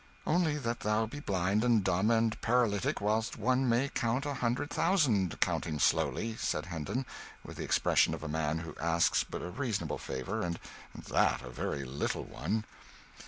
"Only 0.25 0.57
that 0.57 0.79
thou 0.79 1.05
be 1.05 1.19
blind 1.19 1.63
and 1.63 1.83
dumb 1.83 2.09
and 2.09 2.41
paralytic 2.41 3.01
whilst 3.01 3.37
one 3.37 3.69
may 3.69 3.87
count 3.87 4.25
a 4.25 4.33
hundred 4.33 4.71
thousand 4.71 5.39
counting 5.41 5.77
slowly," 5.77 6.35
said 6.37 6.65
Hendon, 6.65 7.05
with 7.45 7.57
the 7.57 7.63
expression 7.63 8.15
of 8.15 8.23
a 8.23 8.27
man 8.27 8.57
who 8.65 8.73
asks 8.79 9.23
but 9.23 9.43
a 9.43 9.51
reasonable 9.51 9.99
favour, 9.99 10.41
and 10.41 10.59
that 11.09 11.43
a 11.43 11.51
very 11.51 11.85
little 11.85 12.23
one. 12.23 12.63